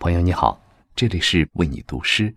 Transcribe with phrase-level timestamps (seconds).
[0.00, 0.58] 朋友你好，
[0.96, 2.34] 这里是为你读诗，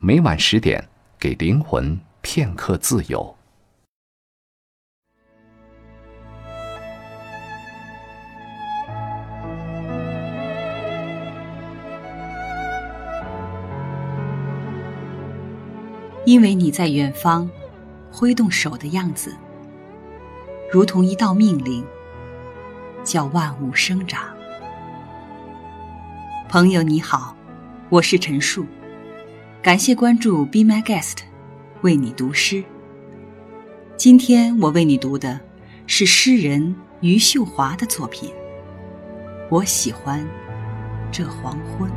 [0.00, 0.84] 每晚十点
[1.16, 3.36] 给灵魂片刻自由。
[16.26, 17.48] 因为你在远方，
[18.10, 19.32] 挥动手的样子，
[20.68, 21.86] 如同一道命令，
[23.04, 24.41] 叫万物生长。
[26.52, 27.34] 朋友你好，
[27.88, 28.66] 我是陈树，
[29.62, 31.20] 感谢关注 Be My Guest，
[31.80, 32.62] 为你读诗。
[33.96, 35.40] 今天我为你读的
[35.86, 38.30] 是诗人余秀华的作品。
[39.48, 40.28] 我喜欢
[41.10, 41.90] 这黄昏。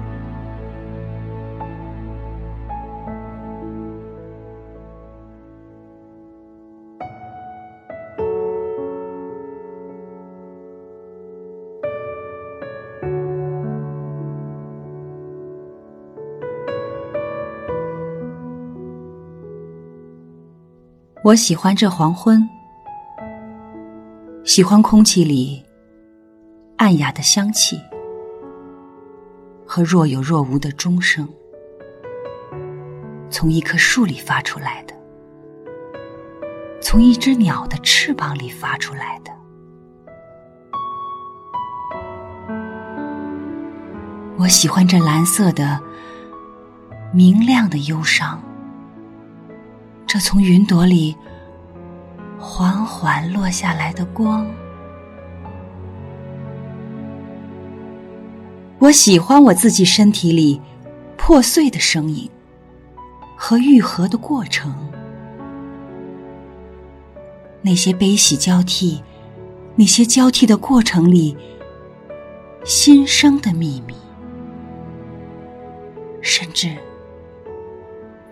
[21.26, 22.48] 我喜欢这黄昏，
[24.44, 25.66] 喜欢空气里
[26.78, 27.82] 暗哑的香气
[29.66, 31.28] 和若有若无的钟声，
[33.32, 34.94] 从一棵树里发出来的，
[36.80, 39.32] 从一只鸟的翅膀里发出来的。
[44.38, 45.82] 我喜欢这蓝色的
[47.12, 48.40] 明亮的忧伤。
[50.16, 51.14] 这从云朵里
[52.40, 54.50] 缓缓落下来的光，
[58.80, 60.62] 我喜欢我自己身体里
[61.18, 62.32] 破碎的声音
[63.36, 64.74] 和愈合的过程，
[67.62, 69.04] 那些悲喜交替，
[69.76, 71.36] 那些交替的过程里
[72.64, 73.94] 新生的秘密，
[76.22, 76.74] 甚至。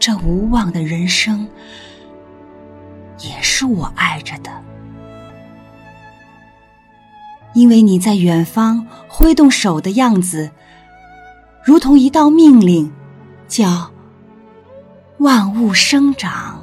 [0.05, 1.47] 这无望的人生，
[3.19, 4.51] 也是我爱着的，
[7.53, 10.51] 因为你在远方挥动手的样子，
[11.63, 12.91] 如同一道命令，
[13.47, 13.93] 叫
[15.19, 16.62] 万物生长。